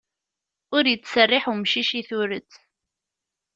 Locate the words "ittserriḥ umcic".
0.87-1.91